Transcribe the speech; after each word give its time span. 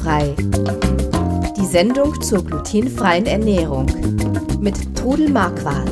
Glutenfrei. 0.00 0.34
Die 1.56 1.66
Sendung 1.66 2.20
zur 2.22 2.44
glutenfreien 2.44 3.26
Ernährung 3.26 3.86
mit 4.60 4.96
Trudel 4.96 5.28
Marquardt. 5.30 5.90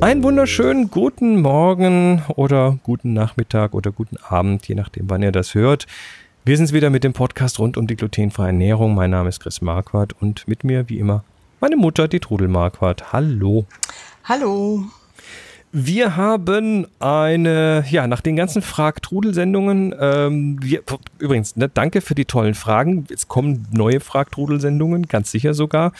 Einen 0.00 0.22
wunderschönen 0.22 0.90
guten 0.90 1.40
Morgen 1.40 2.22
oder 2.36 2.78
guten 2.82 3.12
Nachmittag 3.12 3.74
oder 3.74 3.90
guten 3.90 4.18
Abend, 4.28 4.66
je 4.68 4.74
nachdem, 4.74 5.10
wann 5.10 5.22
ihr 5.22 5.32
das 5.32 5.54
hört. 5.54 5.86
Wir 6.44 6.56
sind 6.56 6.72
wieder 6.72 6.90
mit 6.90 7.04
dem 7.04 7.12
Podcast 7.12 7.58
rund 7.58 7.76
um 7.76 7.86
die 7.86 7.96
glutenfreie 7.96 8.48
Ernährung. 8.48 8.94
Mein 8.94 9.10
Name 9.10 9.30
ist 9.30 9.40
Chris 9.40 9.60
Marquardt 9.60 10.14
und 10.20 10.46
mit 10.46 10.62
mir, 10.62 10.88
wie 10.88 10.98
immer, 10.98 11.24
meine 11.60 11.76
Mutter, 11.76 12.08
die 12.08 12.20
Trudel 12.20 12.48
Marquardt. 12.48 13.12
Hallo. 13.12 13.64
Hallo. 14.24 14.84
Wir 15.76 16.14
haben 16.14 16.86
eine, 17.00 17.84
ja, 17.90 18.06
nach 18.06 18.20
den 18.20 18.36
ganzen 18.36 18.62
Frag-Trudel-Sendungen, 18.62 19.92
ähm, 19.98 20.56
wir, 20.62 20.84
übrigens, 21.18 21.56
ne, 21.56 21.68
danke 21.68 22.00
für 22.00 22.14
die 22.14 22.26
tollen 22.26 22.54
Fragen. 22.54 23.08
Es 23.12 23.26
kommen 23.26 23.66
neue 23.72 23.98
Frag-Trudel-Sendungen, 23.98 25.08
ganz 25.08 25.32
sicher 25.32 25.52
sogar. 25.52 25.92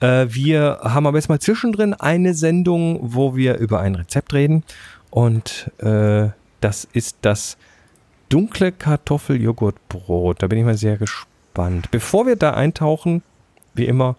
Äh, 0.00 0.28
wir 0.30 0.78
haben 0.82 1.06
aber 1.06 1.18
jetzt 1.18 1.28
mal 1.28 1.40
zwischendrin 1.40 1.92
eine 1.92 2.32
Sendung, 2.32 3.00
wo 3.02 3.36
wir 3.36 3.58
über 3.58 3.80
ein 3.80 3.96
Rezept 3.96 4.32
reden. 4.32 4.64
Und 5.10 5.70
äh, 5.76 6.28
das 6.62 6.88
ist 6.94 7.18
das 7.20 7.58
dunkle 8.30 8.72
Kartoffeljoghurtbrot. 8.72 10.42
Da 10.42 10.46
bin 10.46 10.58
ich 10.58 10.64
mal 10.64 10.78
sehr 10.78 10.96
gespannt. 10.96 11.90
Bevor 11.90 12.26
wir 12.26 12.36
da 12.36 12.54
eintauchen, 12.54 13.22
wie 13.74 13.84
immer, 13.84 14.16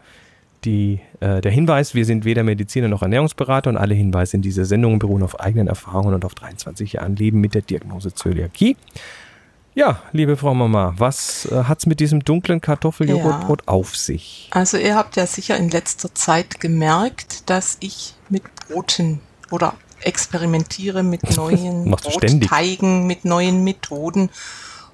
die, 0.65 0.99
äh, 1.19 1.41
der 1.41 1.51
Hinweis, 1.51 1.93
wir 1.93 2.05
sind 2.05 2.25
weder 2.25 2.43
Mediziner 2.43 2.87
noch 2.87 3.01
Ernährungsberater 3.01 3.69
und 3.69 3.77
alle 3.77 3.93
Hinweise 3.93 4.37
in 4.37 4.41
dieser 4.41 4.65
Sendung 4.65 4.99
beruhen 4.99 5.23
auf 5.23 5.39
eigenen 5.39 5.67
Erfahrungen 5.67 6.13
und 6.13 6.25
auf 6.25 6.35
23 6.35 6.93
Jahren 6.93 7.15
Leben 7.15 7.39
mit 7.39 7.55
der 7.55 7.61
Diagnose 7.61 8.13
Zöliakie. 8.13 8.75
Ja, 9.75 10.01
liebe 10.11 10.35
Frau 10.35 10.53
Mama, 10.53 10.93
was 10.97 11.45
äh, 11.45 11.63
hat 11.63 11.79
es 11.79 11.85
mit 11.85 11.99
diesem 11.99 12.23
dunklen 12.25 12.59
Kartoffeljoghurtbrot 12.59 13.61
ja. 13.61 13.67
auf 13.67 13.95
sich? 13.95 14.49
Also 14.51 14.77
ihr 14.77 14.95
habt 14.95 15.15
ja 15.15 15.25
sicher 15.25 15.55
in 15.57 15.69
letzter 15.69 16.13
Zeit 16.13 16.59
gemerkt, 16.59 17.49
dass 17.49 17.77
ich 17.79 18.15
mit 18.29 18.43
Broten 18.55 19.21
oder 19.51 19.75
experimentiere 20.01 21.03
mit 21.03 21.35
neuen 21.37 21.91
Brotteigen, 21.91 23.07
mit 23.07 23.25
neuen 23.25 23.63
Methoden 23.63 24.29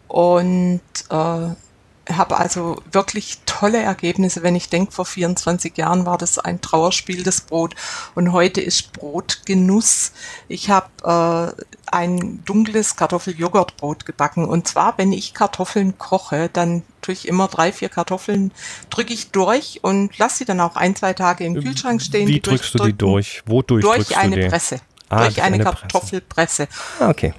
und 0.08 0.82
äh, 1.10 1.14
habe 1.14 2.38
also 2.38 2.82
wirklich 2.92 3.40
tolle 3.56 3.82
Ergebnisse. 3.82 4.44
Wenn 4.44 4.56
ich 4.56 4.70
denke, 4.70 4.92
vor 4.92 5.06
24 5.06 5.78
Jahren 5.78 6.06
war 6.06 6.18
das 6.18 6.40
ein 6.40 6.60
Trauerspiel, 6.60 7.24
das 7.24 7.42
Brot. 7.42 7.76
Und 8.14 8.34
heute 8.34 8.60
ist 8.60 8.92
Brot 8.92 9.42
Genuss. 9.46 10.12
Ich 10.50 10.70
habe 10.70 11.56
äh, 11.58 11.64
ein 11.90 12.44
dunkles 12.44 12.98
Kartoffeljoghurtbrot 12.98 14.06
gebacken. 14.06 14.46
Und 14.46 14.68
zwar, 14.68 14.98
wenn 14.98 15.14
ich 15.14 15.34
Kartoffeln 15.34 15.98
koche, 15.98 16.50
dann 16.52 16.84
tue 17.02 17.14
ich 17.14 17.28
immer 17.28 17.48
drei, 17.48 17.72
vier 17.72 17.90
Kartoffeln, 17.90 18.52
drücke 18.90 19.14
ich 19.14 19.32
durch 19.32 19.80
und 19.84 20.18
lasse 20.18 20.40
sie 20.40 20.46
dann 20.46 20.60
auch 20.60 20.76
ein, 20.76 20.96
zwei 20.96 21.14
Tage 21.14 21.46
im 21.46 21.62
Kühlschrank 21.62 22.02
stehen. 22.02 22.28
Wie 22.28 22.42
drückst 22.42 22.74
du 22.74 22.84
die 22.84 22.94
durch? 22.94 23.44
Wodurch 23.46 23.84
durch 23.84 24.18
eine 24.18 24.36
die? 24.36 24.48
Presse. 24.50 24.82
Ah, 25.08 25.22
durch 25.24 25.42
eine, 25.42 25.56
eine 25.56 25.64
Kartoffelpresse. 25.64 26.68
Ah, 27.00 27.10
okay 27.10 27.34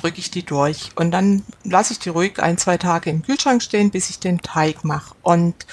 drücke 0.00 0.18
ich 0.18 0.30
die 0.30 0.44
durch 0.44 0.90
und 0.94 1.10
dann 1.10 1.44
lasse 1.64 1.92
ich 1.92 1.98
die 1.98 2.08
ruhig 2.08 2.40
ein, 2.40 2.58
zwei 2.58 2.78
Tage 2.78 3.10
im 3.10 3.22
Kühlschrank 3.22 3.62
stehen, 3.62 3.90
bis 3.90 4.10
ich 4.10 4.20
den 4.20 4.40
Teig 4.40 4.84
mache. 4.84 5.14
Und 5.22 5.66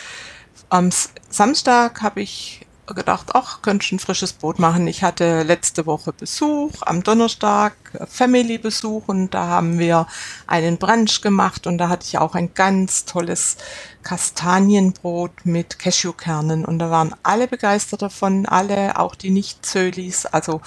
am 0.70 0.90
Samstag 1.30 2.02
habe 2.02 2.22
ich 2.22 2.66
gedacht, 2.94 3.30
ach, 3.34 3.62
könnte 3.62 3.84
ich 3.84 3.92
ein 3.92 4.00
frisches 4.00 4.34
Brot 4.34 4.59
machen. 4.59 4.88
Ich 4.88 5.04
hatte 5.04 5.44
letzte 5.44 5.86
Woche 5.86 6.14
Besuch, 6.14 6.72
am 6.82 7.02
Donnerstag 7.02 7.73
Family-Besuch 8.08 9.08
und 9.08 9.32
da 9.34 9.48
haben 9.48 9.80
wir 9.80 10.06
einen 10.45 10.78
Brunch 10.78 11.22
gemacht 11.22 11.66
und 11.66 11.80
da 11.80 11.89
hatte 11.89 12.06
ich 12.06 12.17
auch 12.20 12.36
ein 12.36 12.54
ganz 12.54 13.06
tolles 13.06 13.58
Kastanienbrot 14.04 15.45
mit 15.45 15.80
Cashewkernen 15.80 16.64
und 16.64 16.78
da 16.78 16.92
waren 16.92 17.16
alle 17.23 17.48
begeistert 17.48 18.04
davon, 18.04 18.45
alle, 18.45 18.99
auch 18.99 19.16
die 19.16 19.32
Nicht-Zölis, 19.32 20.28
also 20.28 20.61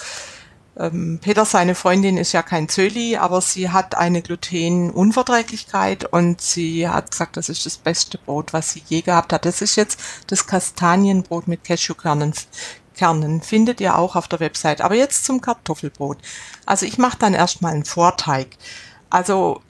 ähm, 0.79 1.19
Peter, 1.21 1.43
seine 1.43 1.75
Freundin, 1.75 2.17
ist 2.17 2.31
ja 2.31 2.41
kein 2.41 2.69
Zöli, 2.69 3.17
aber 3.17 3.41
sie 3.41 3.69
hat 3.69 3.95
eine 3.95 4.21
Glutenunverträglichkeit 4.21 6.05
und 6.05 6.39
sie 6.39 6.87
hat 6.87 7.11
gesagt, 7.11 7.35
das 7.35 7.49
ist 7.49 7.65
das 7.65 7.77
beste 7.77 8.17
Brot, 8.17 8.53
was 8.53 8.71
sie 8.71 8.83
je 8.87 9.01
gehabt 9.01 9.33
hat. 9.33 9.45
Das 9.45 9.61
ist 9.61 9.75
jetzt 9.75 9.99
das 10.27 10.47
Kastanienbrot 10.47 11.47
mit 11.47 11.65
Cashewkernen. 11.65 12.33
Kernen 12.95 13.41
findet 13.41 13.79
ihr 13.81 13.97
auch 13.97 14.15
auf 14.15 14.27
der 14.27 14.39
Website. 14.39 14.81
Aber 14.81 14.95
jetzt 14.95 15.25
zum 15.25 15.41
Kartoffelbrot. 15.41 16.17
Also 16.65 16.85
ich 16.85 16.97
mache 16.97 17.17
dann 17.17 17.33
erstmal 17.33 17.73
einen 17.73 17.85
Vorteig. 17.85 18.57
Also 19.09 19.61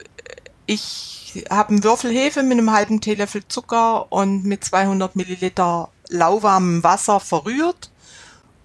ich 0.66 1.44
habe 1.48 1.70
einen 1.70 1.84
Würfel 1.84 2.12
Hefe 2.12 2.42
mit 2.42 2.58
einem 2.58 2.72
halben 2.72 3.00
Teelöffel 3.00 3.46
Zucker 3.46 4.10
und 4.10 4.44
mit 4.44 4.64
200 4.64 5.14
Milliliter 5.14 5.90
lauwarmem 6.08 6.82
Wasser 6.82 7.20
verrührt 7.20 7.90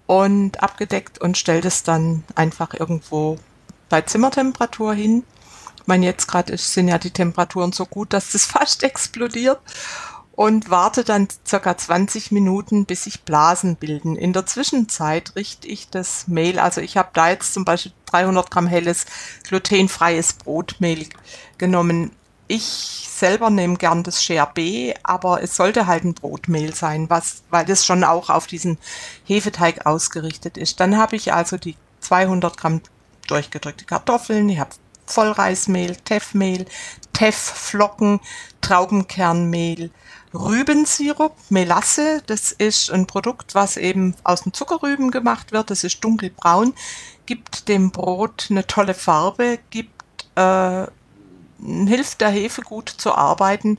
und 0.06 0.62
abgedeckt 0.62 1.20
und 1.20 1.36
stellt 1.36 1.64
es 1.64 1.82
dann 1.82 2.24
einfach 2.34 2.74
irgendwo 2.74 3.38
bei 3.88 4.02
Zimmertemperatur 4.02 4.94
hin. 4.94 5.24
Ich 5.80 5.86
meine, 5.86 6.06
jetzt 6.06 6.26
gerade 6.26 6.56
sind 6.56 6.88
ja 6.88 6.98
die 6.98 7.10
Temperaturen 7.10 7.72
so 7.72 7.86
gut, 7.86 8.12
dass 8.12 8.32
das 8.32 8.44
fast 8.46 8.82
explodiert 8.82 9.60
und 10.36 10.68
warte 10.70 11.02
dann 11.02 11.28
circa 11.46 11.76
20 11.76 12.30
Minuten, 12.30 12.84
bis 12.84 13.04
sich 13.04 13.22
Blasen 13.22 13.76
bilden. 13.76 14.16
In 14.16 14.32
der 14.34 14.46
Zwischenzeit 14.46 15.34
richte 15.34 15.66
ich 15.66 15.88
das 15.88 16.28
Mehl, 16.28 16.58
also 16.58 16.80
ich 16.82 16.96
habe 16.96 17.08
da 17.14 17.30
jetzt 17.30 17.54
zum 17.54 17.64
Beispiel 17.64 17.92
300 18.06 18.50
Gramm 18.50 18.66
helles 18.66 19.06
glutenfreies 19.44 20.34
Brotmehl 20.34 21.06
genommen. 21.58 22.12
Ich 22.48 23.08
selber 23.10 23.50
nehme 23.50 23.76
gern 23.76 24.02
das 24.02 24.22
Scherbe, 24.22 24.94
aber 25.02 25.42
es 25.42 25.56
sollte 25.56 25.86
halt 25.86 26.04
ein 26.04 26.14
Brotmehl 26.14 26.74
sein, 26.74 27.10
was, 27.10 27.42
weil 27.50 27.64
das 27.64 27.84
schon 27.84 28.04
auch 28.04 28.30
auf 28.30 28.46
diesen 28.46 28.78
Hefeteig 29.24 29.86
ausgerichtet 29.86 30.56
ist. 30.56 30.78
Dann 30.78 30.96
habe 30.96 31.16
ich 31.16 31.32
also 31.32 31.56
die 31.56 31.76
200 32.00 32.56
Gramm 32.56 32.82
durchgedrückte 33.26 33.84
Kartoffeln, 33.84 34.48
ich 34.48 34.60
habe 34.60 34.70
Vollreismehl, 35.06 35.96
Teffmehl, 35.96 36.66
Teffflocken, 37.12 38.20
Traubenkernmehl, 38.60 39.90
Rübensirup, 40.34 41.34
Melasse, 41.48 42.22
das 42.26 42.52
ist 42.52 42.90
ein 42.90 43.06
Produkt, 43.06 43.54
was 43.54 43.76
eben 43.76 44.14
aus 44.24 44.42
den 44.42 44.52
Zuckerrüben 44.52 45.10
gemacht 45.10 45.52
wird, 45.52 45.70
das 45.70 45.84
ist 45.84 46.02
dunkelbraun, 46.04 46.74
gibt 47.24 47.68
dem 47.68 47.90
Brot 47.90 48.48
eine 48.50 48.66
tolle 48.66 48.94
Farbe, 48.94 49.58
gibt 49.70 50.26
äh, 50.36 50.86
hilft 51.58 52.20
der 52.20 52.30
Hefe 52.30 52.62
gut 52.62 52.88
zu 52.88 53.14
arbeiten. 53.14 53.78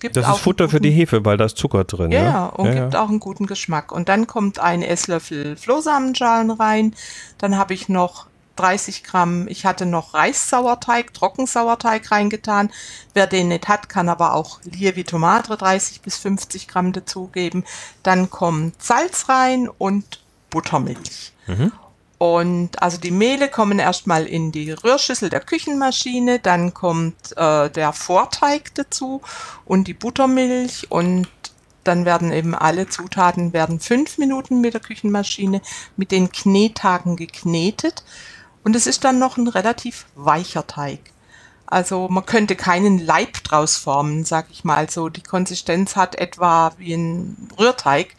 Gibt 0.00 0.16
das 0.16 0.28
ist 0.28 0.38
Futter 0.38 0.64
guten, 0.64 0.70
für 0.76 0.80
die 0.80 0.90
Hefe, 0.90 1.24
weil 1.24 1.36
da 1.36 1.44
ist 1.44 1.56
Zucker 1.56 1.84
drin. 1.84 2.12
Ja, 2.12 2.22
ja 2.22 2.46
und 2.46 2.66
ja, 2.66 2.74
gibt 2.74 2.94
ja. 2.94 3.02
auch 3.02 3.08
einen 3.08 3.20
guten 3.20 3.46
Geschmack. 3.46 3.90
Und 3.90 4.08
dann 4.08 4.26
kommt 4.26 4.58
ein 4.58 4.82
Esslöffel 4.82 5.56
Flohsamenschalen 5.56 6.50
rein. 6.50 6.94
Dann 7.38 7.56
habe 7.56 7.74
ich 7.74 7.88
noch 7.88 8.26
30 8.58 9.04
Gramm, 9.04 9.46
ich 9.48 9.64
hatte 9.64 9.86
noch 9.86 10.14
Reissauerteig, 10.14 11.14
Trockensauerteig 11.14 12.10
reingetan. 12.10 12.70
Wer 13.14 13.26
den 13.26 13.48
nicht 13.48 13.68
hat, 13.68 13.88
kann 13.88 14.08
aber 14.08 14.34
auch 14.34 14.60
Lievi 14.64 15.04
Tomate 15.04 15.56
30 15.56 16.00
bis 16.00 16.18
50 16.18 16.68
Gramm 16.68 16.92
dazugeben. 16.92 17.64
Dann 18.02 18.30
kommt 18.30 18.82
Salz 18.82 19.28
rein 19.28 19.68
und 19.68 20.20
Buttermilch. 20.50 21.32
Mhm. 21.46 21.72
Und 22.18 22.82
also 22.82 22.98
die 22.98 23.12
Mehle 23.12 23.48
kommen 23.48 23.78
erstmal 23.78 24.26
in 24.26 24.50
die 24.50 24.72
Rührschüssel 24.72 25.30
der 25.30 25.40
Küchenmaschine, 25.40 26.40
dann 26.40 26.74
kommt 26.74 27.36
äh, 27.36 27.70
der 27.70 27.92
Vorteig 27.92 28.74
dazu 28.74 29.22
und 29.64 29.86
die 29.86 29.94
Buttermilch 29.94 30.90
und 30.90 31.28
dann 31.84 32.04
werden 32.04 32.32
eben 32.32 32.56
alle 32.56 32.88
Zutaten 32.88 33.52
werden 33.52 33.78
fünf 33.78 34.18
Minuten 34.18 34.60
mit 34.60 34.74
der 34.74 34.80
Küchenmaschine 34.80 35.62
mit 35.96 36.10
den 36.10 36.32
Knetagen 36.32 37.14
geknetet 37.14 38.02
und 38.64 38.74
es 38.74 38.88
ist 38.88 39.04
dann 39.04 39.20
noch 39.20 39.36
ein 39.36 39.46
relativ 39.46 40.06
weicher 40.16 40.66
Teig. 40.66 41.12
Also 41.66 42.08
man 42.08 42.26
könnte 42.26 42.56
keinen 42.56 42.98
Leib 42.98 43.44
draus 43.44 43.76
formen, 43.76 44.24
sag 44.24 44.46
ich 44.50 44.64
mal 44.64 44.90
so. 44.90 45.08
Die 45.10 45.22
Konsistenz 45.22 45.96
hat 45.96 46.14
etwa 46.16 46.72
wie 46.78 46.94
ein 46.94 47.48
Rührteig. 47.58 48.16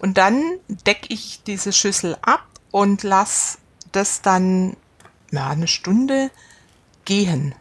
Und 0.00 0.18
dann 0.18 0.42
decke 0.68 1.06
ich 1.08 1.42
diese 1.46 1.72
Schüssel 1.72 2.18
ab 2.22 2.44
und 2.70 3.02
lass 3.02 3.58
das 3.92 4.22
dann 4.22 4.76
ja, 5.30 5.48
eine 5.48 5.68
Stunde 5.68 6.30
gehen. 7.04 7.54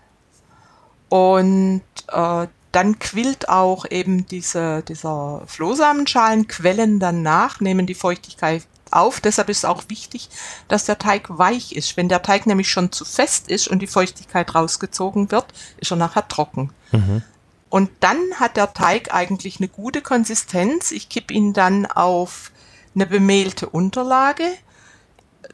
Und 1.09 1.81
äh, 2.11 2.47
dann 2.71 2.99
quillt 2.99 3.47
auch 3.47 3.85
eben 3.89 4.25
diese, 4.25 4.83
dieser 4.83 5.43
Flohsamenschalen, 5.47 6.47
quellen 6.47 6.99
dann 6.99 7.21
nach, 7.21 7.61
nehmen 7.61 7.85
die 7.85 7.93
Feuchtigkeit 7.93 8.67
auf. 8.91 9.21
Deshalb 9.21 9.49
ist 9.49 9.59
es 9.59 9.65
auch 9.65 9.83
wichtig, 9.87 10.29
dass 10.67 10.85
der 10.85 10.97
Teig 10.97 11.25
weich 11.29 11.73
ist. 11.73 11.95
Wenn 11.95 12.09
der 12.09 12.21
Teig 12.21 12.45
nämlich 12.45 12.69
schon 12.69 12.91
zu 12.91 13.05
fest 13.05 13.49
ist 13.49 13.67
und 13.67 13.79
die 13.79 13.87
Feuchtigkeit 13.87 14.53
rausgezogen 14.53 15.31
wird, 15.31 15.45
ist 15.77 15.91
er 15.91 15.97
nachher 15.97 16.27
trocken. 16.27 16.71
Mhm. 16.91 17.21
Und 17.69 17.91
dann 17.99 18.19
hat 18.35 18.57
der 18.57 18.73
Teig 18.73 19.13
eigentlich 19.13 19.59
eine 19.59 19.67
gute 19.67 20.01
Konsistenz. 20.01 20.91
Ich 20.91 21.09
kippe 21.09 21.33
ihn 21.33 21.53
dann 21.53 21.85
auf 21.85 22.51
eine 22.93 23.05
bemehlte 23.05 23.69
Unterlage, 23.69 24.45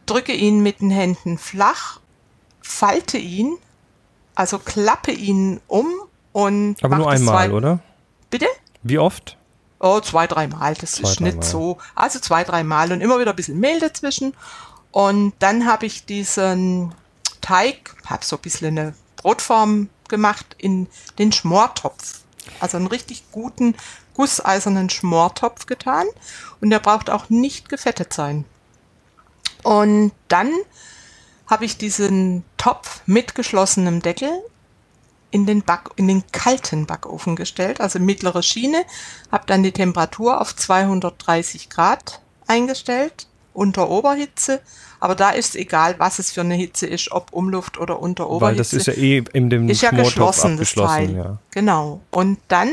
drücke 0.05 0.33
ihn 0.33 0.61
mit 0.61 0.81
den 0.81 0.91
Händen 0.91 1.37
flach, 1.37 1.99
falte 2.61 3.17
ihn, 3.17 3.57
also 4.35 4.59
klappe 4.59 5.11
ihn 5.11 5.59
um 5.67 5.87
und 6.31 6.77
Aber 6.83 6.97
nur 6.97 7.11
einmal, 7.11 7.51
oder? 7.51 7.79
Bitte? 8.29 8.47
Wie 8.83 8.97
oft? 8.97 9.37
Oh, 9.79 9.99
zwei, 9.99 10.27
dreimal. 10.27 10.75
Das 10.75 10.93
Zwei, 10.93 11.09
ist 11.09 11.21
nicht 11.21 11.33
dreimal. 11.37 11.49
so. 11.49 11.77
Also 11.95 12.19
zwei, 12.19 12.43
dreimal 12.43 12.91
und 12.91 13.01
immer 13.01 13.19
wieder 13.19 13.31
ein 13.31 13.35
bisschen 13.35 13.59
Mehl 13.59 13.79
dazwischen. 13.79 14.33
Und 14.91 15.33
dann 15.39 15.65
habe 15.65 15.85
ich 15.87 16.05
diesen 16.05 16.93
Teig, 17.41 17.95
habe 18.05 18.23
so 18.23 18.35
ein 18.35 18.41
bisschen 18.41 18.77
eine 18.77 18.93
Brotform 19.17 19.89
gemacht 20.07 20.55
in 20.57 20.87
den 21.17 21.31
Schmortopf. 21.31 22.21
Also 22.59 22.77
einen 22.77 22.87
richtig 22.87 23.23
guten 23.31 23.75
gusseisernen 24.13 24.89
Schmortopf 24.89 25.65
getan. 25.65 26.05
Und 26.61 26.69
der 26.69 26.79
braucht 26.79 27.09
auch 27.09 27.29
nicht 27.29 27.67
gefettet 27.67 28.13
sein. 28.13 28.45
Und 29.63 30.11
dann 30.27 30.51
habe 31.47 31.65
ich 31.65 31.77
diesen 31.77 32.43
Topf 32.57 33.01
mit 33.05 33.35
geschlossenem 33.35 34.01
Deckel 34.01 34.31
in 35.31 35.45
den, 35.45 35.61
Back, 35.63 35.91
in 35.95 36.07
den 36.07 36.23
kalten 36.31 36.85
Backofen 36.85 37.35
gestellt, 37.35 37.81
also 37.81 37.99
mittlere 37.99 38.43
Schiene, 38.43 38.83
habe 39.31 39.45
dann 39.47 39.63
die 39.63 39.71
Temperatur 39.71 40.41
auf 40.41 40.55
230 40.55 41.69
Grad 41.69 42.21
eingestellt, 42.47 43.27
unter 43.53 43.89
Oberhitze, 43.89 44.61
aber 44.99 45.15
da 45.15 45.31
ist 45.31 45.55
egal, 45.55 45.95
was 45.97 46.19
es 46.19 46.31
für 46.31 46.41
eine 46.41 46.55
Hitze 46.55 46.85
ist, 46.85 47.11
ob 47.11 47.33
Umluft 47.33 47.77
oder 47.77 47.99
unter 47.99 48.29
Oberhitze. 48.29 48.45
Weil 48.45 48.55
das 48.55 48.73
ist 48.73 48.87
ja 48.87 48.93
eh 48.93 49.23
in 49.33 49.49
dem 49.49 49.67
Ist 49.67 49.81
ja 49.81 49.91
geschlossen, 49.91 50.57
das. 50.57 50.73
Teil. 50.73 51.15
Ja. 51.15 51.37
Genau. 51.51 52.01
Und 52.11 52.39
dann 52.47 52.69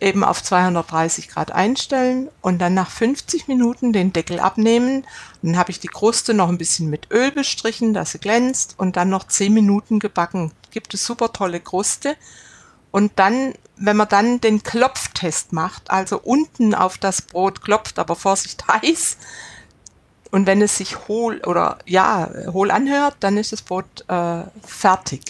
eben 0.00 0.24
auf 0.24 0.42
230 0.42 1.28
Grad 1.28 1.52
einstellen 1.52 2.28
und 2.42 2.58
dann 2.58 2.74
nach 2.74 2.90
50 2.90 3.48
Minuten 3.48 3.92
den 3.92 4.12
Deckel 4.12 4.40
abnehmen. 4.40 5.06
Dann 5.42 5.56
habe 5.56 5.70
ich 5.70 5.80
die 5.80 5.88
Kruste 5.88 6.34
noch 6.34 6.48
ein 6.48 6.58
bisschen 6.58 6.90
mit 6.90 7.10
Öl 7.10 7.32
bestrichen, 7.32 7.94
dass 7.94 8.12
sie 8.12 8.18
glänzt 8.18 8.74
und 8.78 8.96
dann 8.96 9.08
noch 9.08 9.26
10 9.26 9.52
Minuten 9.54 9.98
gebacken. 9.98 10.52
Gibt 10.70 10.92
es 10.94 11.06
super 11.06 11.32
tolle 11.32 11.60
Kruste. 11.60 12.16
Und 12.90 13.12
dann, 13.16 13.54
wenn 13.76 13.96
man 13.96 14.08
dann 14.08 14.40
den 14.40 14.62
Klopftest 14.62 15.52
macht, 15.52 15.90
also 15.90 16.18
unten 16.18 16.74
auf 16.74 16.98
das 16.98 17.22
Brot 17.22 17.62
klopft, 17.62 17.98
aber 17.98 18.16
Vorsicht 18.16 18.66
heiß, 18.68 19.16
und 20.30 20.46
wenn 20.46 20.60
es 20.60 20.76
sich 20.76 21.08
hohl 21.08 21.40
oder 21.46 21.78
ja, 21.86 22.28
hohl 22.52 22.70
anhört, 22.70 23.16
dann 23.20 23.36
ist 23.36 23.52
das 23.52 23.62
Brot 23.62 24.04
äh, 24.08 24.42
fertig. 24.62 25.22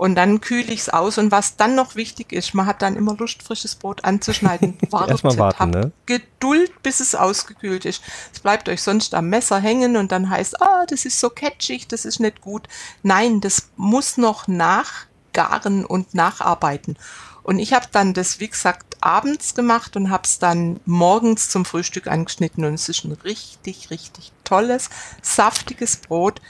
Und 0.00 0.14
dann 0.14 0.40
kühle 0.40 0.72
ich 0.72 0.80
es 0.80 0.88
aus. 0.88 1.18
Und 1.18 1.30
was 1.30 1.56
dann 1.56 1.74
noch 1.74 1.94
wichtig 1.94 2.32
ist, 2.32 2.54
man 2.54 2.64
hat 2.64 2.80
dann 2.80 2.96
immer 2.96 3.14
Lust, 3.16 3.42
frisches 3.42 3.74
Brot 3.74 4.02
anzuschneiden. 4.02 4.78
Wartet, 4.90 5.10
Erstmal 5.10 5.36
warten, 5.36 5.58
habt 5.58 5.74
ne? 5.74 5.92
Geduld, 6.06 6.82
bis 6.82 7.00
es 7.00 7.14
ausgekühlt 7.14 7.84
ist. 7.84 8.02
Es 8.32 8.40
bleibt 8.40 8.70
euch 8.70 8.80
sonst 8.80 9.12
am 9.12 9.28
Messer 9.28 9.60
hängen 9.60 9.98
und 9.98 10.10
dann 10.10 10.30
heißt, 10.30 10.62
ah, 10.62 10.86
das 10.88 11.04
ist 11.04 11.20
so 11.20 11.28
catchig, 11.28 11.86
das 11.86 12.06
ist 12.06 12.18
nicht 12.18 12.40
gut. 12.40 12.66
Nein, 13.02 13.42
das 13.42 13.72
muss 13.76 14.16
noch 14.16 14.48
nachgaren 14.48 15.84
und 15.84 16.14
nacharbeiten. 16.14 16.96
Und 17.42 17.58
ich 17.58 17.74
habe 17.74 17.88
dann 17.92 18.14
das, 18.14 18.40
wie 18.40 18.48
gesagt, 18.48 18.96
abends 19.02 19.54
gemacht 19.54 19.96
und 19.96 20.08
habe 20.08 20.22
es 20.24 20.38
dann 20.38 20.80
morgens 20.86 21.50
zum 21.50 21.66
Frühstück 21.66 22.06
angeschnitten. 22.06 22.64
Und 22.64 22.72
es 22.72 22.88
ist 22.88 23.04
ein 23.04 23.12
richtig, 23.22 23.90
richtig 23.90 24.32
tolles, 24.44 24.88
saftiges 25.20 25.98
Brot. 25.98 26.40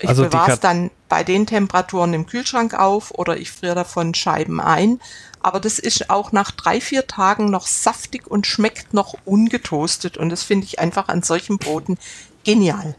Ich 0.00 0.08
Also 0.10 0.24
bewahre 0.24 0.52
es 0.52 0.60
dann 0.60 0.90
bei 1.14 1.22
den 1.22 1.46
Temperaturen 1.46 2.12
im 2.12 2.26
Kühlschrank 2.26 2.74
auf 2.74 3.12
oder 3.12 3.36
ich 3.36 3.52
friere 3.52 3.76
davon 3.76 4.14
Scheiben 4.14 4.60
ein. 4.60 4.98
Aber 5.42 5.60
das 5.60 5.78
ist 5.78 6.10
auch 6.10 6.32
nach 6.32 6.50
drei, 6.50 6.80
vier 6.80 7.06
Tagen 7.06 7.52
noch 7.52 7.68
saftig 7.68 8.26
und 8.26 8.48
schmeckt 8.48 8.92
noch 8.94 9.14
ungetoastet. 9.24 10.16
Und 10.16 10.30
das 10.30 10.42
finde 10.42 10.66
ich 10.66 10.80
einfach 10.80 11.06
an 11.06 11.22
solchen 11.22 11.58
Broten 11.58 11.98
genial. 12.42 12.96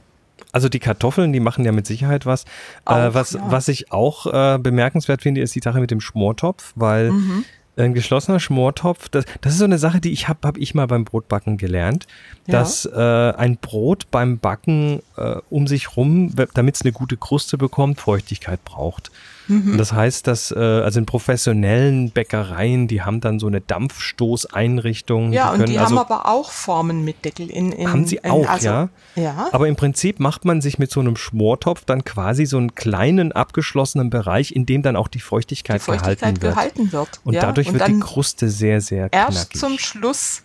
Also 0.54 0.70
die 0.70 0.80
Kartoffeln, 0.80 1.34
die 1.34 1.42
machen 1.42 1.66
ja 1.66 1.74
mit 1.74 1.88
Sicherheit 1.88 2.26
was. 2.26 2.46
Auch, 2.86 2.96
äh, 2.96 3.14
was, 3.14 3.32
ja. 3.32 3.42
was 3.48 3.68
ich 3.68 3.92
auch 3.92 4.28
äh, 4.28 4.60
bemerkenswert 4.60 5.22
finde, 5.22 5.42
ist 5.42 5.54
die 5.54 5.60
Sache 5.62 5.82
mit 5.82 5.92
dem 5.92 6.00
Schmortopf, 6.00 6.72
weil 6.78 7.12
Mhm. 7.12 7.44
Ein 7.78 7.94
geschlossener 7.94 8.40
Schmortopf, 8.40 9.10
das, 9.10 9.26
das 9.42 9.54
ist 9.54 9.60
so 9.60 9.66
eine 9.66 9.78
Sache, 9.78 10.00
die 10.00 10.12
ich 10.12 10.28
habe, 10.28 10.40
habe 10.48 10.60
ich 10.60 10.74
mal 10.76 10.88
beim 10.88 11.04
Brotbacken 11.06 11.58
gelernt, 11.58 12.08
Ja. 12.48 12.60
dass 12.60 12.86
äh, 12.86 13.00
ein 13.00 13.58
Brot 13.58 14.10
beim 14.12 14.40
Backen 14.40 15.02
äh, 15.18 15.36
um 15.50 15.68
sich 15.68 15.98
rum, 15.98 16.34
damit 16.54 16.76
es 16.76 16.82
eine 16.84 16.92
gute 16.92 17.18
Kruste 17.18 17.58
bekommt, 17.58 18.00
Feuchtigkeit 18.00 18.64
braucht. 18.64 19.12
Mhm. 19.48 19.74
Und 19.74 19.78
das 19.78 19.94
heißt, 19.94 20.28
dass 20.28 20.52
äh, 20.52 20.58
also 20.58 21.00
in 21.00 21.06
professionellen 21.06 22.12
Bäckereien, 22.12 22.88
die 22.88 23.02
haben 23.02 23.22
dann 23.22 23.40
so 23.40 23.48
eine 23.48 23.62
Dampfstoßeinrichtung. 23.62 25.34
Ja, 25.34 25.52
und 25.52 25.58
können 25.58 25.72
die 25.72 25.78
also 25.78 25.98
haben 25.98 26.12
aber 26.12 26.28
auch 26.28 26.52
Formen 26.52 27.04
mit 27.04 27.24
Deckel 27.26 27.50
in. 27.50 27.72
in 27.72 27.92
haben 27.92 28.06
sie 28.06 28.20
in, 28.24 28.32
auch, 28.32 28.48
also, 28.48 28.68
ja. 28.68 28.90
Ja. 29.16 29.50
Aber 29.52 29.68
im 29.68 29.76
Prinzip 29.76 30.20
macht 30.20 30.46
man 30.46 30.62
sich 30.62 30.80
mit 30.80 30.92
so 30.92 31.00
einem 31.00 31.16
Schmortopf 31.16 31.86
dann 31.86 32.04
quasi 32.04 32.46
so 32.46 32.58
einen 32.58 32.76
kleinen 32.76 33.32
abgeschlossenen 33.32 34.10
Bereich, 34.10 34.52
in 34.52 34.66
dem 34.66 34.82
dann 34.82 34.96
auch 34.96 35.08
die 35.08 35.20
Feuchtigkeit, 35.20 35.82
die 35.82 35.86
Feuchtigkeit 35.86 36.20
gehalten 36.20 36.42
wird. 36.42 36.56
gehalten 36.56 36.92
wird. 36.92 37.10
Und 37.24 37.34
ja. 37.34 37.42
dadurch 37.42 37.72
wird 37.74 37.88
die 37.88 38.00
Kruste 38.00 38.50
sehr, 38.50 38.82
sehr 38.82 39.12
erst 39.12 39.52
knackig. 39.52 39.60
zum 39.60 39.78
Schluss, 39.80 40.44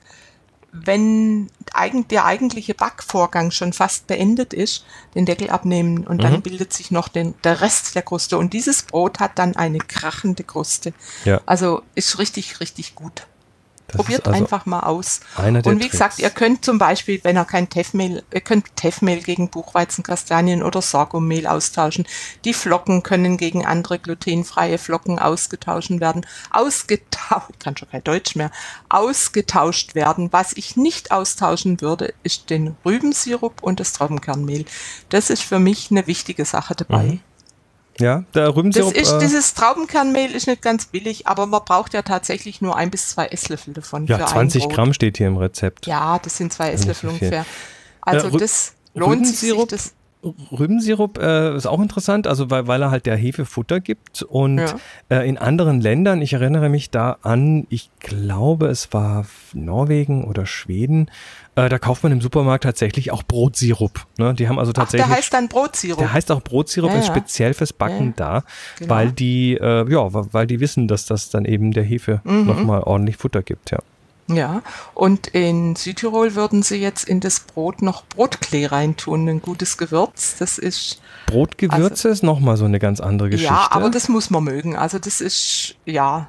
wenn 0.72 1.50
der 2.10 2.24
eigentliche 2.24 2.74
Backvorgang 2.74 3.50
schon 3.50 3.72
fast 3.72 4.06
beendet 4.06 4.52
ist, 4.54 4.84
den 5.14 5.26
Deckel 5.26 5.50
abnehmen 5.50 6.06
und 6.06 6.18
Mhm. 6.18 6.22
dann 6.22 6.42
bildet 6.42 6.72
sich 6.72 6.90
noch 6.90 7.08
den, 7.08 7.34
der 7.44 7.60
Rest 7.60 7.94
der 7.94 8.02
Kruste. 8.02 8.38
Und 8.38 8.52
dieses 8.52 8.82
Brot 8.82 9.18
hat 9.20 9.38
dann 9.38 9.56
eine 9.56 9.78
krachende 9.78 10.44
Kruste. 10.44 10.92
Ja. 11.24 11.40
Also 11.46 11.82
ist 11.94 12.18
richtig, 12.18 12.60
richtig 12.60 12.94
gut. 12.94 13.26
Das 13.92 13.96
Probiert 13.96 14.26
also 14.26 14.40
einfach 14.40 14.66
mal 14.66 14.80
aus. 14.80 15.20
Und 15.36 15.82
wie 15.82 15.88
gesagt, 15.88 16.16
Tricks. 16.16 16.22
ihr 16.22 16.30
könnt 16.30 16.64
zum 16.64 16.78
Beispiel, 16.78 17.20
wenn 17.22 17.36
ihr 17.36 17.44
kein 17.44 17.68
Teffmehl, 17.68 18.22
ihr 18.32 18.40
könnt 18.40 18.76
Teffmehl 18.76 19.20
gegen 19.20 19.48
Buchweizen, 19.48 20.04
Kastanien 20.04 20.62
oder 20.62 20.80
Sorghummehl 20.80 21.46
austauschen. 21.46 22.06
Die 22.44 22.54
Flocken 22.54 23.02
können 23.02 23.36
gegen 23.36 23.66
andere 23.66 23.98
glutenfreie 23.98 24.78
Flocken 24.78 25.18
ausgetauscht 25.18 25.90
werden. 25.90 26.26
Ausgetauscht, 26.50 27.58
kann 27.58 27.76
schon 27.76 27.90
kein 27.90 28.04
Deutsch 28.04 28.36
mehr, 28.36 28.50
ausgetauscht 28.88 29.94
werden. 29.94 30.32
Was 30.32 30.52
ich 30.52 30.76
nicht 30.76 31.10
austauschen 31.10 31.80
würde, 31.80 32.14
ist 32.22 32.50
den 32.50 32.76
Rübensirup 32.84 33.62
und 33.62 33.80
das 33.80 33.92
Traubenkernmehl. 33.92 34.64
Das 35.08 35.30
ist 35.30 35.42
für 35.42 35.58
mich 35.58 35.90
eine 35.90 36.06
wichtige 36.06 36.44
Sache 36.44 36.74
dabei. 36.74 37.04
Mhm. 37.04 37.20
Ja, 38.00 38.24
der 38.34 38.46
Das 38.46 38.56
Rübensirup. 38.56 38.94
ist, 38.94 39.12
äh, 39.12 39.18
dieses 39.20 39.54
Traubenkernmehl 39.54 40.32
ist 40.32 40.46
nicht 40.46 40.62
ganz 40.62 40.86
billig, 40.86 41.26
aber 41.26 41.46
man 41.46 41.60
braucht 41.64 41.94
ja 41.94 42.02
tatsächlich 42.02 42.60
nur 42.60 42.76
ein 42.76 42.90
bis 42.90 43.10
zwei 43.10 43.26
Esslöffel 43.26 43.74
davon. 43.74 44.06
ja, 44.06 44.16
für 44.18 44.24
ein 44.24 44.30
20 44.30 44.62
Brot. 44.64 44.72
Gramm 44.74 44.92
steht 44.92 45.18
hier 45.18 45.28
im 45.28 45.36
Rezept. 45.36 45.86
Ja, 45.86 46.18
das 46.18 46.36
sind 46.36 46.52
zwei 46.52 46.68
so 46.68 46.72
Esslöffel 46.74 47.10
ungefähr. 47.10 47.44
Also 48.00 48.28
Rü- 48.28 48.38
das 48.40 48.72
lohnt 48.94 49.26
sich, 49.26 49.52
das. 49.68 49.92
Rübensirup 50.22 51.18
äh, 51.18 51.56
ist 51.56 51.66
auch 51.66 51.80
interessant, 51.80 52.26
also 52.26 52.50
weil, 52.50 52.66
weil 52.66 52.82
er 52.82 52.90
halt 52.90 53.06
der 53.06 53.16
Hefe 53.16 53.44
Futter 53.46 53.80
gibt 53.80 54.22
und 54.22 54.58
Ja. 54.58 54.76
äh, 55.08 55.28
in 55.28 55.38
anderen 55.38 55.80
Ländern, 55.80 56.20
ich 56.20 56.34
erinnere 56.34 56.68
mich 56.68 56.90
da 56.90 57.16
an, 57.22 57.66
ich 57.70 57.90
glaube 58.00 58.68
es 58.68 58.92
war 58.92 59.24
Norwegen 59.54 60.24
oder 60.24 60.44
Schweden, 60.46 61.10
äh, 61.54 61.68
da 61.68 61.78
kauft 61.78 62.02
man 62.02 62.12
im 62.12 62.20
Supermarkt 62.20 62.64
tatsächlich 62.64 63.10
auch 63.12 63.22
Brotsirup. 63.22 64.06
Ne? 64.18 64.34
Die 64.34 64.48
haben 64.48 64.58
also 64.58 64.70
Ach, 64.70 64.74
der 64.74 64.84
tatsächlich 64.84 65.16
heißt 65.16 65.32
dann 65.32 65.48
Brotsirup. 65.48 65.98
Der 65.98 66.12
heißt 66.12 66.30
auch 66.32 66.42
Brotsirup, 66.42 66.90
Ja, 66.90 66.98
ist 66.98 67.06
speziell 67.06 67.54
fürs 67.54 67.72
Backen 67.72 68.08
Ja, 68.08 68.12
da, 68.16 68.42
genau. 68.78 68.90
weil 68.94 69.12
die, 69.12 69.54
äh, 69.54 69.90
ja, 69.90 70.08
weil 70.12 70.46
die 70.46 70.60
wissen, 70.60 70.86
dass 70.88 71.06
das 71.06 71.30
dann 71.30 71.44
eben 71.44 71.72
der 71.72 71.84
Hefe 71.84 72.20
Mhm. 72.24 72.46
nochmal 72.46 72.82
ordentlich 72.82 73.16
Futter 73.16 73.42
gibt, 73.42 73.70
ja. 73.70 73.78
Ja, 74.36 74.62
und 74.94 75.26
in 75.28 75.76
Südtirol 75.76 76.34
würden 76.34 76.62
sie 76.62 76.76
jetzt 76.76 77.08
in 77.08 77.20
das 77.20 77.40
Brot 77.40 77.82
noch 77.82 78.04
Brotklee 78.06 78.66
reintun, 78.66 79.28
ein 79.28 79.42
gutes 79.42 79.76
Gewürz. 79.78 80.36
Das 80.38 80.58
ist, 80.58 81.00
Brotgewürze 81.26 82.08
ist 82.08 82.22
nochmal 82.22 82.56
so 82.56 82.64
eine 82.64 82.78
ganz 82.78 83.00
andere 83.00 83.30
Geschichte. 83.30 83.52
Also 83.52 83.62
ja, 83.62 83.68
aber 83.72 83.90
das 83.90 84.08
muss 84.08 84.30
man 84.30 84.44
mögen. 84.44 84.76
Also 84.76 84.98
das 84.98 85.20
ist, 85.20 85.76
ja, 85.84 86.28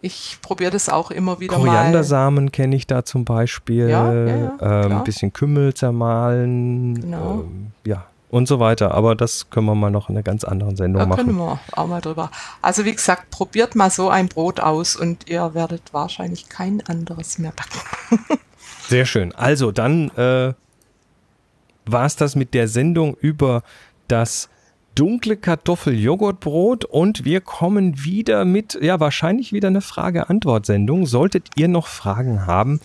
ich 0.00 0.38
probiere 0.42 0.70
das 0.70 0.88
auch 0.88 1.10
immer 1.10 1.40
wieder 1.40 1.58
mal. 1.58 1.64
Koriandersamen 1.66 2.52
kenne 2.52 2.76
ich 2.76 2.86
da 2.86 3.04
zum 3.04 3.24
Beispiel, 3.24 3.88
Ja, 3.88 4.12
ja, 4.12 4.26
ja, 4.36 4.84
ähm, 4.84 4.92
ein 4.98 5.04
bisschen 5.04 5.32
Kümmel 5.32 5.74
zermahlen, 5.74 7.00
Genau. 7.00 7.40
ähm, 7.40 7.72
ja, 7.84 8.06
und 8.30 8.46
so 8.48 8.60
weiter. 8.60 8.92
Aber 8.94 9.14
das 9.14 9.50
können 9.50 9.66
wir 9.66 9.74
mal 9.74 9.90
noch 9.90 10.08
in 10.08 10.16
einer 10.16 10.22
ganz 10.22 10.44
anderen 10.44 10.76
Sendung 10.76 11.00
Da 11.00 11.06
machen. 11.06 11.26
können 11.26 11.38
wir 11.38 11.58
auch 11.72 11.86
mal 11.86 12.00
drüber. 12.00 12.30
Also 12.62 12.84
wie 12.84 12.92
gesagt, 12.94 13.30
probiert 13.30 13.74
mal 13.74 13.90
so 13.90 14.10
ein 14.10 14.28
Brot 14.28 14.60
aus 14.60 14.96
und 14.96 15.28
ihr 15.28 15.54
werdet 15.54 15.92
wahrscheinlich 15.92 16.48
kein 16.48 16.84
anderes 16.86 17.38
mehr 17.38 17.52
backen. 17.52 18.38
Sehr 18.88 19.06
schön. 19.06 19.34
Also 19.34 19.72
dann 19.72 20.10
äh, 20.10 20.52
war 21.86 22.06
es 22.06 22.16
das 22.16 22.36
mit 22.36 22.54
der 22.54 22.68
Sendung 22.68 23.16
über 23.20 23.62
das 24.08 24.48
dunkle 24.94 25.36
Kartoffel-Joghurtbrot 25.36 26.84
und 26.84 27.24
wir 27.24 27.40
kommen 27.40 28.02
wieder 28.04 28.44
mit, 28.44 28.76
ja, 28.82 28.98
wahrscheinlich 28.98 29.52
wieder 29.52 29.68
eine 29.68 29.80
Frage-Antwort-Sendung. 29.80 31.06
Solltet 31.06 31.50
ihr 31.56 31.68
noch 31.68 31.86
Fragen 31.86 32.46
haben, 32.46 32.80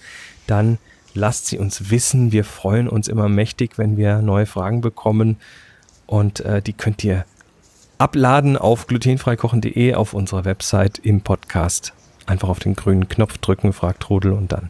dann 0.45 0.77
lasst 1.13 1.47
sie 1.47 1.57
uns 1.57 1.89
wissen. 1.89 2.31
Wir 2.31 2.43
freuen 2.43 2.87
uns 2.87 3.07
immer 3.07 3.29
mächtig, 3.29 3.77
wenn 3.77 3.97
wir 3.97 4.21
neue 4.21 4.45
Fragen 4.45 4.81
bekommen 4.81 5.37
und 6.05 6.41
äh, 6.41 6.61
die 6.61 6.73
könnt 6.73 7.03
ihr 7.03 7.25
abladen 7.97 8.57
auf 8.57 8.87
glutenfreikochen.de 8.87 9.93
auf 9.93 10.13
unserer 10.13 10.45
Website 10.45 10.99
im 10.99 11.21
Podcast. 11.21 11.93
Einfach 12.25 12.49
auf 12.49 12.59
den 12.59 12.75
grünen 12.75 13.07
Knopf 13.07 13.37
drücken, 13.37 13.73
fragt 13.73 14.01
Trudel 14.01 14.33
und 14.33 14.51
dann 14.51 14.69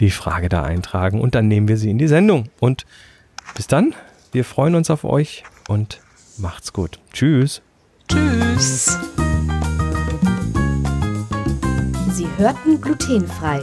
die 0.00 0.10
Frage 0.10 0.48
da 0.48 0.62
eintragen 0.62 1.20
und 1.20 1.34
dann 1.34 1.48
nehmen 1.48 1.68
wir 1.68 1.76
sie 1.76 1.90
in 1.90 1.98
die 1.98 2.08
Sendung. 2.08 2.48
Und 2.60 2.86
bis 3.54 3.66
dann, 3.66 3.94
wir 4.32 4.44
freuen 4.44 4.74
uns 4.74 4.90
auf 4.90 5.04
euch 5.04 5.44
und 5.68 6.00
macht's 6.38 6.72
gut. 6.72 6.98
Tschüss. 7.12 7.62
Tschüss. 8.08 8.98
Sie 12.10 12.26
hörten 12.36 12.80
glutenfrei. 12.80 13.62